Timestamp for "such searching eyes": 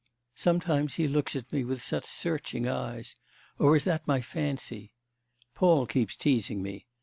1.79-3.15